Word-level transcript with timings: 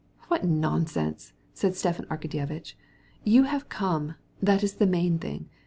"What 0.29 0.43
nonsense!" 0.43 1.33
said 1.53 1.75
Stepan 1.75 2.05
Arkadyevitch. 2.07 2.73
"You've 3.23 3.69
come, 3.69 4.15
that's 4.41 4.73
the 4.73 4.87
chief 4.87 5.21
thing. 5.21 5.47